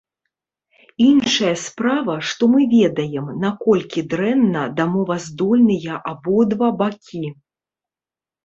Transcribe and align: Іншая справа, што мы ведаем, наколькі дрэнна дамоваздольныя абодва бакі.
Іншая 1.09 1.51
справа, 1.65 2.15
што 2.29 2.43
мы 2.53 2.59
ведаем, 2.71 3.27
наколькі 3.45 4.05
дрэнна 4.15 4.63
дамоваздольныя 4.81 5.93
абодва 6.15 6.67
бакі. 6.81 7.25